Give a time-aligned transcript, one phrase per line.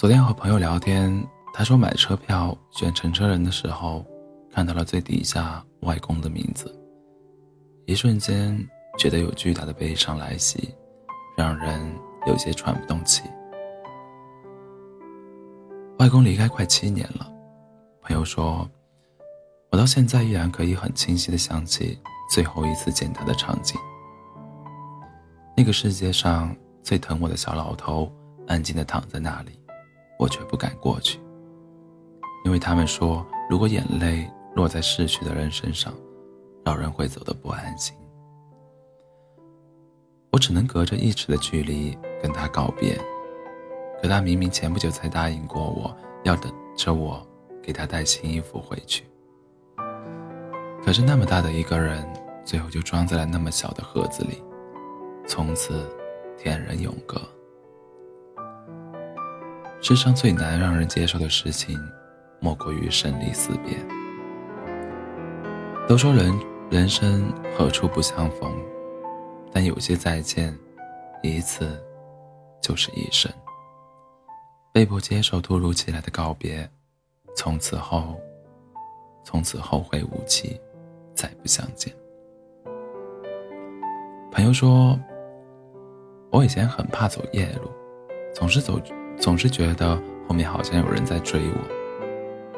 [0.00, 1.12] 昨天和朋友聊天，
[1.52, 4.02] 他说买车票选乘车人的时候，
[4.50, 6.74] 看到了最底下外公的名字，
[7.84, 8.58] 一瞬间
[8.98, 10.74] 觉得有巨大的悲伤来袭，
[11.36, 11.78] 让人
[12.26, 13.24] 有些喘不动气。
[15.98, 17.30] 外公离开快七年了，
[18.00, 18.66] 朋友说，
[19.70, 21.98] 我到现在依然可以很清晰的想起
[22.32, 23.78] 最后一次见他的场景。
[25.54, 28.10] 那个世界上最疼我的小老头，
[28.46, 29.59] 安静的躺在那里。
[30.20, 31.18] 我却不敢过去，
[32.44, 35.94] 因为他们说，如果眼泪落在逝去的人身上，
[36.62, 37.96] 老人会走得不安心。
[40.30, 43.00] 我只能隔着一尺的距离跟他告别，
[44.02, 47.26] 可他明明前不久才答应过我要等着我
[47.62, 49.06] 给他带新衣服回去，
[50.84, 52.06] 可是那么大的一个人，
[52.44, 54.42] 最后就装在了那么小的盒子里，
[55.26, 55.88] 从此
[56.36, 57.18] 天人永隔。
[59.82, 61.80] 世上最难让人接受的事情，
[62.38, 63.74] 莫过于生离死别。
[65.88, 66.32] 都说人
[66.70, 68.52] 人生何处不相逢，
[69.50, 70.54] 但有些再见，
[71.22, 71.82] 一次
[72.60, 73.32] 就是一生。
[74.70, 76.68] 被迫接受突如其来的告别，
[77.34, 78.20] 从此后，
[79.24, 80.60] 从此后会无期，
[81.14, 81.92] 再不相见。
[84.30, 84.96] 朋友说，
[86.30, 87.70] 我以前很怕走夜路，
[88.34, 88.78] 总是走。
[89.20, 91.60] 总是觉得后面好像有人在追我，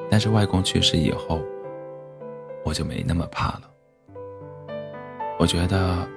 [0.08, 1.42] 但是外公去世以后，
[2.64, 3.62] 我就没那么怕了。
[5.40, 6.08] 我觉得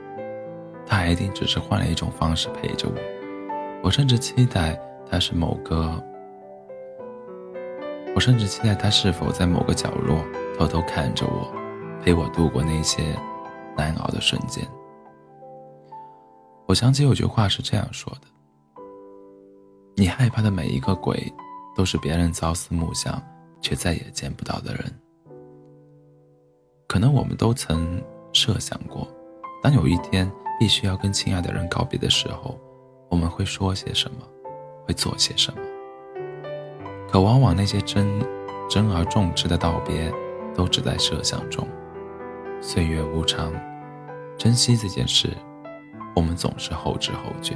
[0.86, 2.96] 他一定只是换了一种方式陪着我，
[3.82, 4.80] 我甚至期待
[5.10, 5.92] 他是某个，
[8.14, 10.24] 我甚至期待他是否在某个角落
[10.60, 11.52] 偷偷看着我，
[12.04, 13.02] 陪我度过那些
[13.76, 14.64] 难熬的瞬间。
[16.68, 18.28] 我想起有句话是这样说的。
[19.98, 21.32] 你害怕的每一个鬼，
[21.74, 23.22] 都是别人朝思暮想
[23.62, 24.84] 却再也见不到的人。
[26.86, 28.04] 可能我们都曾
[28.34, 29.08] 设想过，
[29.64, 32.60] 当有一天必须要跟亲爱的人告别的时候，
[33.10, 34.18] 我们会说些什么，
[34.86, 35.60] 会做些什么。
[37.10, 38.06] 可往往那些真
[38.70, 40.14] 真而重之的道别，
[40.54, 41.66] 都只在设想中。
[42.60, 43.54] 岁月无常，
[44.38, 45.30] 珍惜这件事，
[46.14, 47.54] 我们总是后知后觉。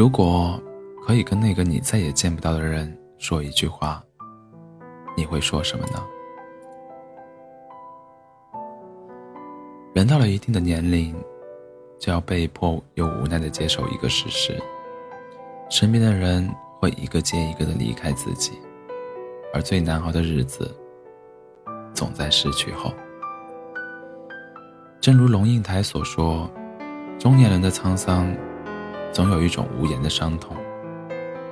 [0.00, 0.58] 如果
[1.06, 4.02] 可以跟那个你再也见不到的人说一句话，
[5.14, 6.02] 你会说什么呢？
[9.92, 11.14] 人到了一定的年龄，
[11.98, 14.58] 就要被迫又无奈的接受一个事实：
[15.68, 16.50] 身边的人
[16.80, 18.52] 会一个接一个的离开自己，
[19.52, 20.74] 而最难熬的日子，
[21.92, 22.90] 总在失去后。
[24.98, 26.50] 正如龙应台所说，
[27.18, 28.34] 中年人的沧桑。
[29.12, 30.56] 总有一种无言的伤痛，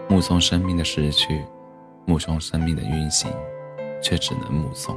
[0.09, 1.45] 目送生命的逝去，
[2.07, 3.31] 目送生命的运行，
[4.01, 4.97] 却只能目送，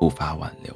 [0.00, 0.72] 无法挽留。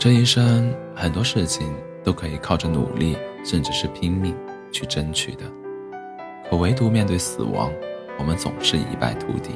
[0.00, 4.36] 这一生很多事情都可以靠着努力，甚至是拼命
[4.72, 5.44] 去争取的，
[6.50, 7.72] 可唯独面对死亡，
[8.18, 9.50] 我们总是一败涂地。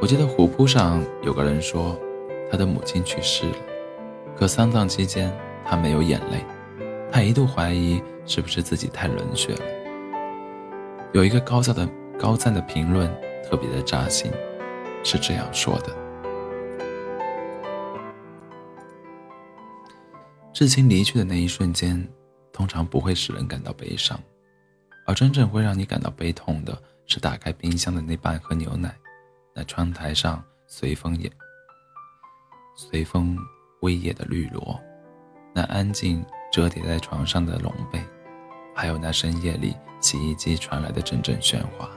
[0.00, 1.96] 我记得湖铺上有个人说，
[2.50, 3.56] 他的母亲去世了，
[4.36, 5.32] 可丧葬期间
[5.64, 6.44] 他没有眼泪。
[7.10, 9.62] 他一度怀疑是不是自己太冷血了。
[11.12, 11.88] 有一个高赞的
[12.18, 13.10] 高赞的评论
[13.42, 14.30] 特别的扎心，
[15.02, 15.96] 是这样说的：
[20.52, 22.06] 至亲离去的那一瞬间，
[22.52, 24.20] 通常不会使人感到悲伤，
[25.06, 26.76] 而真正会让你感到悲痛的
[27.06, 28.94] 是打开冰箱的那半盒牛奶，
[29.54, 31.30] 那窗台上随风也
[32.76, 33.36] 随风
[33.80, 34.78] 微叶的绿萝，
[35.54, 36.22] 那安静。
[36.50, 38.00] 折叠在床上的龙被，
[38.74, 41.88] 还有那深夜里洗衣机传来的阵阵喧哗。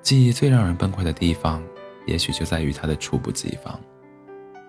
[0.00, 1.62] 记忆最让人崩溃的地方，
[2.06, 3.80] 也许就在于它的猝不及防。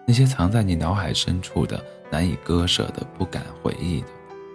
[0.06, 4.08] 那些藏在你脑海深处的、难以割舍的、不敢回忆的，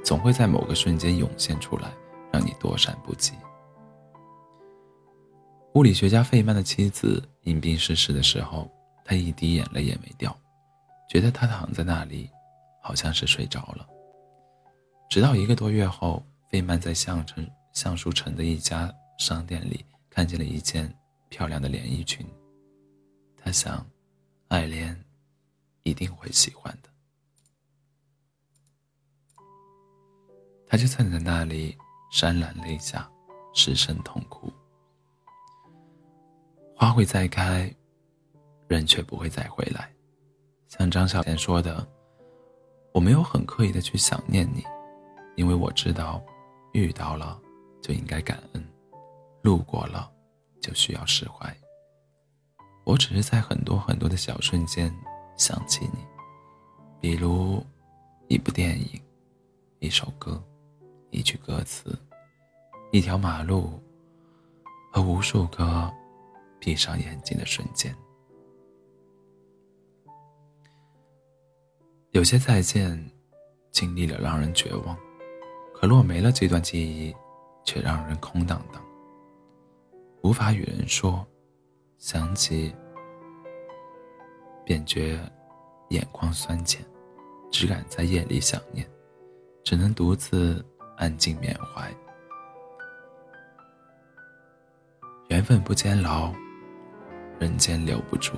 [0.05, 1.91] 总会在某个瞬间涌现出来，
[2.31, 3.32] 让你躲闪不及。
[5.75, 8.70] 物理学家费曼的妻子因病逝世的时候，
[9.05, 10.37] 他一滴眼泪也没掉。
[11.08, 12.31] 觉得他躺在那里，
[12.82, 13.88] 好像是睡着了。
[15.08, 20.94] 直到一个多月后，费曼在橡城橡树城的一家商店里看见了一件
[21.31, 22.26] 漂亮的连衣裙。
[23.37, 23.84] 他想，
[24.49, 24.94] 爱莲
[25.82, 26.90] 一定会喜欢的。
[30.66, 31.75] 他就站在那里，
[32.12, 33.11] 潸然泪下，
[33.54, 34.52] 失声痛哭。
[36.76, 37.75] 花会再开，
[38.69, 39.90] 人却不会再回来。
[40.69, 41.87] 像张小娴说的
[42.93, 44.62] ：“我没有很刻意的去想念你，
[45.35, 46.23] 因为我知道，
[46.73, 47.41] 遇到了
[47.82, 48.62] 就应该感恩，
[49.43, 50.12] 路过了
[50.61, 51.56] 就需要释怀。
[52.85, 54.94] 我只是在很多很多的小瞬间
[55.38, 56.05] 想起你，
[57.00, 57.64] 比如
[58.29, 59.00] 一部电影、
[59.79, 60.43] 一首歌、
[61.11, 61.99] 一句歌词、
[62.93, 63.82] 一条马路
[64.93, 65.91] 和无数个
[66.61, 67.94] 闭上眼睛的瞬间。
[72.12, 72.99] 有些再见，
[73.70, 74.96] 经历了让人绝望；
[75.75, 77.14] 可若没了这段记忆，
[77.64, 78.82] 却让人空荡荡，
[80.22, 81.25] 无法与人说。
[81.99, 82.75] 想起，
[84.64, 85.19] 便觉
[85.90, 86.84] 眼眶酸浅，
[87.50, 88.88] 只敢在夜里想念，
[89.62, 90.64] 只能独自
[90.96, 91.93] 安静缅怀。
[95.28, 96.32] 缘分不坚牢，
[97.38, 98.32] 人间留不住。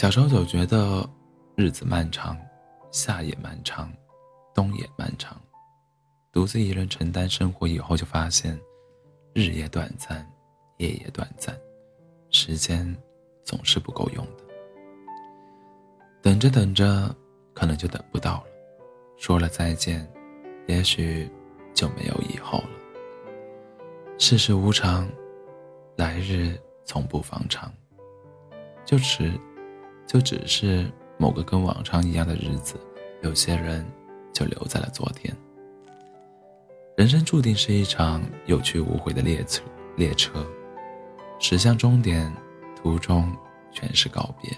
[0.00, 1.06] 小时候总觉得
[1.56, 2.34] 日子漫长，
[2.90, 3.92] 夏也漫长，
[4.54, 5.38] 冬也漫长。
[6.32, 8.58] 独自一人承担生活以后，就发现
[9.34, 10.26] 日也短暂，
[10.78, 11.54] 夜也短暂，
[12.30, 12.96] 时间
[13.44, 14.44] 总是不够用的。
[16.22, 17.14] 等着等着，
[17.52, 18.46] 可能就等不到了；
[19.18, 20.10] 说了再见，
[20.66, 21.30] 也许
[21.74, 22.70] 就没有以后了。
[24.16, 25.06] 世事无常，
[25.96, 27.70] 来日从不方长，
[28.86, 29.38] 就只。
[30.10, 32.74] 就只是某个跟往常一样的日子，
[33.22, 33.86] 有些人
[34.32, 35.32] 就留在了昨天。
[36.96, 39.62] 人生注定是一场有去无回的列车，
[39.96, 40.44] 列车
[41.38, 42.28] 驶向终点，
[42.74, 43.32] 途中
[43.70, 44.50] 全是告别。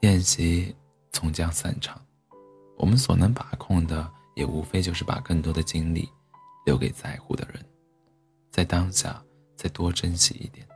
[0.00, 0.76] 宴席
[1.10, 1.98] 终将散场，
[2.76, 6.06] 我们所能把控的，也无非就是把更多的精力
[6.66, 7.64] 留给在乎的人，
[8.50, 9.24] 在当下
[9.56, 10.68] 再多珍惜一点。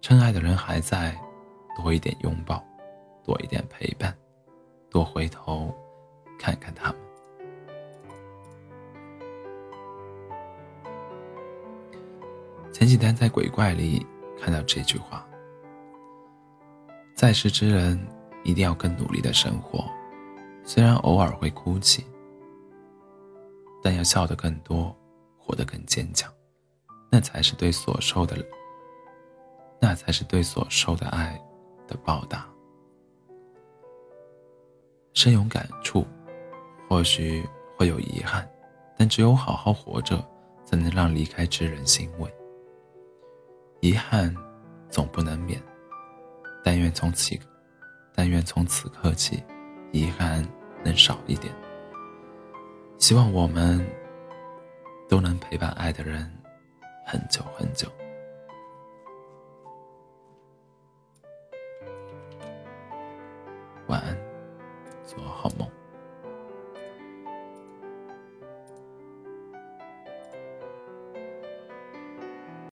[0.00, 1.18] 真爱的人还在，
[1.76, 2.64] 多一点拥抱，
[3.24, 4.16] 多一点陪伴，
[4.90, 5.74] 多回头
[6.38, 7.00] 看看他们。
[12.72, 14.04] 前几天在鬼怪里
[14.38, 15.26] 看到这句话：
[17.14, 17.98] 在世之人
[18.42, 19.84] 一定要更努力的生活，
[20.64, 22.04] 虽然偶尔会哭泣，
[23.82, 24.94] 但要笑得更多，
[25.38, 26.32] 活得更坚强，
[27.10, 28.36] 那才是对所受的。
[29.80, 31.38] 那才是对所受的爱
[31.86, 32.46] 的报答。
[35.12, 36.04] 深有感触，
[36.88, 37.46] 或许
[37.76, 38.48] 会有遗憾，
[38.96, 40.16] 但只有好好活着，
[40.64, 42.28] 才能让离开之人欣慰。
[43.80, 44.34] 遗憾
[44.88, 45.62] 总不能免，
[46.64, 47.38] 但愿从此，
[48.14, 49.42] 但愿从此刻起，
[49.92, 50.46] 遗憾
[50.82, 51.54] 能少一点。
[52.98, 53.86] 希望我们
[55.08, 56.30] 都能陪伴爱的人
[57.06, 57.86] 很久很久。